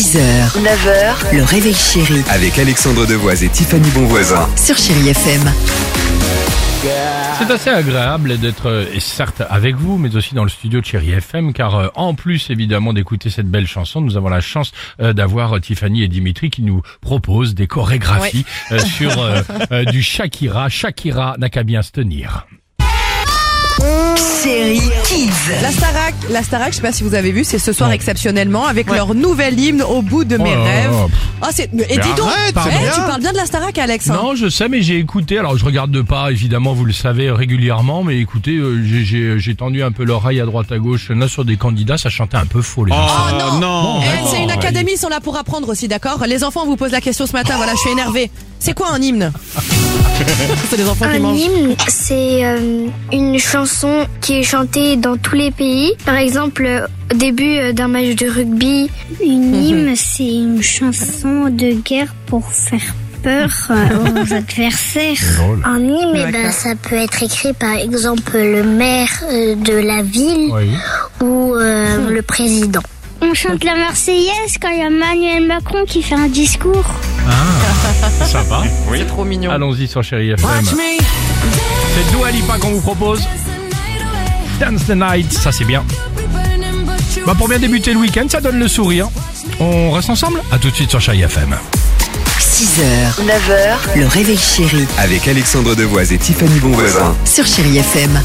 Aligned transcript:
6h, 0.00 0.56
9h, 0.62 1.36
le 1.36 1.42
réveil 1.42 1.74
chéri 1.74 2.22
Avec 2.30 2.58
Alexandre 2.58 3.04
Devoise 3.06 3.44
et 3.44 3.50
Tiffany 3.50 3.86
Bonvoisin. 3.90 4.48
sur 4.56 4.74
Chérie 4.78 5.10
FM. 5.10 5.42
C'est 7.38 7.50
assez 7.52 7.68
agréable 7.68 8.38
d'être, 8.38 8.70
euh, 8.70 8.86
et 8.94 9.00
certes 9.00 9.42
avec 9.50 9.76
vous, 9.76 9.98
mais 9.98 10.16
aussi 10.16 10.34
dans 10.34 10.44
le 10.44 10.48
studio 10.48 10.80
de 10.80 10.86
Chéri 10.86 11.10
FM, 11.12 11.52
car 11.52 11.74
euh, 11.76 11.88
en 11.96 12.14
plus 12.14 12.48
évidemment 12.48 12.94
d'écouter 12.94 13.28
cette 13.28 13.50
belle 13.50 13.66
chanson, 13.66 14.00
nous 14.00 14.16
avons 14.16 14.30
la 14.30 14.40
chance 14.40 14.72
euh, 15.02 15.12
d'avoir 15.12 15.56
euh, 15.56 15.60
Tiffany 15.60 16.02
et 16.02 16.08
Dimitri 16.08 16.48
qui 16.48 16.62
nous 16.62 16.80
proposent 17.02 17.54
des 17.54 17.66
chorégraphies 17.66 18.46
euh, 18.72 18.78
sur 18.78 19.20
euh, 19.20 19.42
euh, 19.70 19.84
du 19.84 20.00
Shakira. 20.02 20.70
Shakira 20.70 21.34
n'a 21.38 21.50
qu'à 21.50 21.62
bien 21.62 21.82
se 21.82 21.90
tenir. 21.90 22.46
Chérie 24.42 24.80
Kids. 25.04 25.30
La 25.62 25.70
Starac, 25.70 26.14
la 26.30 26.42
Starac, 26.42 26.70
je 26.70 26.76
sais 26.76 26.82
pas 26.82 26.92
si 26.92 27.02
vous 27.02 27.14
avez 27.14 27.32
vu, 27.32 27.44
c'est 27.44 27.58
ce 27.58 27.72
soir 27.72 27.88
Non. 27.88 27.94
exceptionnellement 27.94 28.66
avec 28.66 28.90
leur 28.90 29.14
nouvel 29.14 29.58
hymne 29.58 29.82
au 29.82 30.02
bout 30.02 30.24
de 30.24 30.36
mes 30.36 30.44
Oh 30.52 30.54
là 30.54 30.56
là. 30.56 30.64
rêves. 30.64 30.94
Ah 31.42 31.48
c'est 31.52 31.64
et 31.72 31.98
dis 31.98 32.14
donc, 32.16 32.28
arrête, 32.28 32.54
eh, 32.66 32.78
bien. 32.82 32.92
tu 32.94 33.00
parles 33.00 33.20
bien 33.20 33.32
de 33.32 33.36
la 33.36 33.46
Starac 33.46 33.76
Alex. 33.78 34.08
hein 34.10 34.18
Non, 34.22 34.34
je 34.34 34.48
sais, 34.48 34.68
mais 34.68 34.82
j'ai 34.82 34.98
écouté. 34.98 35.38
Alors, 35.38 35.56
je 35.56 35.64
regarde 35.64 36.02
pas, 36.02 36.30
évidemment, 36.30 36.72
vous 36.74 36.84
le 36.84 36.92
savez 36.92 37.30
régulièrement, 37.30 38.02
mais 38.04 38.18
écoutez, 38.18 38.56
euh, 38.56 38.82
j'ai- 38.84 39.04
j'ai 39.04 39.38
j'ai 39.38 39.54
tendu 39.54 39.82
un 39.82 39.92
peu 39.92 40.04
l'oreille 40.04 40.40
à 40.40 40.46
droite 40.46 40.70
à 40.72 40.78
gauche. 40.78 41.10
Là, 41.10 41.28
sur 41.28 41.44
des 41.44 41.56
candidats, 41.56 41.98
ça 41.98 42.10
chantait 42.10 42.36
un 42.36 42.46
peu 42.46 42.62
faux, 42.62 42.84
les 42.84 42.92
enfants. 42.92 43.36
Oh 43.52 43.58
non, 43.60 43.82
Bon, 43.82 44.00
Eh, 44.02 44.28
c'est 44.30 44.38
une 44.42 44.46
ouais. 44.48 44.52
académie, 44.52 44.92
ils 44.94 44.98
sont 44.98 45.08
là 45.08 45.20
pour 45.20 45.36
apprendre 45.36 45.68
aussi, 45.68 45.88
d'accord? 45.88 46.24
Les 46.26 46.44
enfants 46.44 46.64
vous 46.66 46.76
posent 46.76 46.92
la 46.92 47.00
question 47.00 47.26
ce 47.26 47.32
matin, 47.32 47.54
voilà, 47.56 47.72
je 47.72 47.78
suis 47.78 47.90
énervé. 47.90 48.30
C'est 48.58 48.74
quoi 48.74 48.92
un 48.92 49.00
hymne? 49.00 49.32
C'est 50.70 50.76
les 50.76 50.88
enfants 50.88 51.06
qui 51.10 51.16
Un 51.16 51.18
mangent. 51.20 51.38
hymne, 51.40 51.74
c'est 51.88 52.44
euh, 52.44 52.86
une 53.12 53.38
chanson 53.38 54.06
qui 54.20 54.38
est 54.38 54.42
chantée 54.42 54.96
dans 54.96 55.16
tous 55.16 55.34
les 55.34 55.50
pays. 55.50 55.92
Par 56.04 56.16
exemple, 56.16 56.86
au 57.12 57.14
début 57.16 57.56
euh, 57.58 57.72
d'un 57.72 57.88
match 57.88 58.14
de 58.16 58.28
rugby. 58.28 58.90
Une 59.24 59.54
hymne, 59.54 59.94
c'est 59.96 60.24
une 60.26 60.62
chanson 60.62 61.48
de 61.50 61.72
guerre 61.82 62.14
pour 62.26 62.46
faire 62.52 62.94
peur 63.22 63.50
euh, 63.70 63.74
aux 64.12 64.32
adversaires. 64.34 65.16
Un 65.64 65.78
hymne, 65.80 66.24
eh 66.28 66.30
ben, 66.32 66.50
ça 66.52 66.74
peut 66.74 66.96
être 66.96 67.22
écrit 67.22 67.52
par 67.52 67.74
exemple 67.76 68.36
le 68.38 68.62
maire 68.62 69.08
euh, 69.30 69.54
de 69.56 69.72
la 69.74 70.02
ville 70.02 70.50
Oui. 70.52 70.70
ou 71.20 71.54
euh, 71.54 72.08
le 72.10 72.22
président. 72.22 72.80
On 73.22 73.34
chante 73.34 73.64
la 73.64 73.76
Marseillaise 73.76 74.56
quand 74.60 74.70
il 74.70 74.78
y 74.78 74.82
a 74.82 74.86
Emmanuel 74.86 75.46
Macron 75.46 75.84
qui 75.86 76.02
fait 76.02 76.14
un 76.14 76.28
discours. 76.28 76.84
Ah, 77.28 78.24
ça 78.26 78.42
va. 78.42 78.62
C'est 78.96 79.06
trop 79.06 79.24
mignon. 79.24 79.50
Allons-y 79.50 79.86
sur 79.88 80.02
Chéri 80.02 80.30
FM. 80.30 80.48
C'est 80.64 82.16
Dua 82.16 82.30
Lipa 82.30 82.58
qu'on 82.58 82.70
vous 82.70 82.80
propose. 82.80 83.20
Dance 84.58 84.86
the 84.86 84.90
Night, 84.90 85.32
ça 85.32 85.52
c'est 85.52 85.64
bien. 85.64 85.84
Bah 87.26 87.34
pour 87.36 87.48
bien 87.48 87.58
débuter 87.58 87.92
le 87.92 87.98
week-end, 87.98 88.26
ça 88.28 88.40
donne 88.40 88.58
le 88.58 88.68
sourire. 88.68 89.08
On 89.58 89.90
reste 89.90 90.10
ensemble? 90.10 90.40
À 90.52 90.58
tout 90.58 90.70
de 90.70 90.74
suite 90.74 90.90
sur 90.90 91.00
Chéri 91.00 91.22
FM. 91.22 91.56
6h, 92.38 93.24
9h, 93.24 93.98
le 93.98 94.06
réveil 94.06 94.36
chéri 94.38 94.86
Avec 94.98 95.26
Alexandre 95.28 95.74
Devoise 95.74 96.12
et 96.12 96.18
Tiffany 96.18 96.58
Bonvoisin. 96.60 97.14
sur 97.24 97.46
Chérie 97.46 97.78
FM. 97.78 98.20